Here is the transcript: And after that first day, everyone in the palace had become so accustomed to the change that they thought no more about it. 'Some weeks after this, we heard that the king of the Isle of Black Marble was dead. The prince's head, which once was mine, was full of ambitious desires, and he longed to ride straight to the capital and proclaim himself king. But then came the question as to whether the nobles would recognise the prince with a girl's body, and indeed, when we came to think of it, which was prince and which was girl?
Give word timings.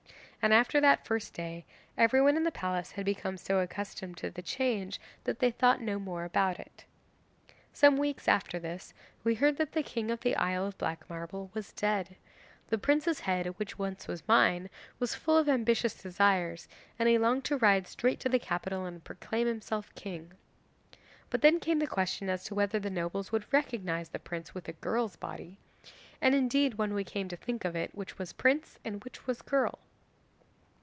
And 0.43 0.55
after 0.55 0.81
that 0.81 1.05
first 1.05 1.35
day, 1.35 1.65
everyone 1.95 2.35
in 2.35 2.41
the 2.41 2.51
palace 2.51 2.93
had 2.93 3.05
become 3.05 3.37
so 3.37 3.59
accustomed 3.59 4.17
to 4.17 4.31
the 4.31 4.41
change 4.41 4.99
that 5.25 5.37
they 5.37 5.51
thought 5.51 5.81
no 5.81 5.99
more 5.99 6.23
about 6.25 6.59
it. 6.59 6.85
'Some 7.73 7.95
weeks 7.95 8.27
after 8.27 8.57
this, 8.57 8.95
we 9.23 9.35
heard 9.35 9.57
that 9.57 9.73
the 9.73 9.83
king 9.83 10.09
of 10.09 10.21
the 10.21 10.35
Isle 10.35 10.65
of 10.65 10.79
Black 10.79 11.07
Marble 11.07 11.51
was 11.53 11.71
dead. 11.73 12.15
The 12.69 12.79
prince's 12.79 13.19
head, 13.19 13.45
which 13.59 13.77
once 13.77 14.07
was 14.07 14.27
mine, 14.27 14.67
was 14.97 15.13
full 15.13 15.37
of 15.37 15.47
ambitious 15.47 15.93
desires, 15.93 16.67
and 16.97 17.07
he 17.07 17.19
longed 17.19 17.45
to 17.45 17.57
ride 17.57 17.85
straight 17.85 18.19
to 18.21 18.29
the 18.29 18.39
capital 18.39 18.83
and 18.87 19.03
proclaim 19.03 19.45
himself 19.45 19.93
king. 19.93 20.31
But 21.29 21.43
then 21.43 21.59
came 21.59 21.77
the 21.77 21.85
question 21.85 22.31
as 22.31 22.43
to 22.45 22.55
whether 22.55 22.79
the 22.79 22.89
nobles 22.89 23.31
would 23.31 23.45
recognise 23.53 24.09
the 24.09 24.17
prince 24.17 24.55
with 24.55 24.67
a 24.67 24.73
girl's 24.73 25.17
body, 25.17 25.59
and 26.19 26.33
indeed, 26.33 26.79
when 26.79 26.95
we 26.95 27.03
came 27.03 27.27
to 27.27 27.37
think 27.37 27.63
of 27.63 27.75
it, 27.75 27.93
which 27.93 28.17
was 28.17 28.33
prince 28.33 28.79
and 28.83 29.03
which 29.03 29.27
was 29.27 29.43
girl? 29.43 29.77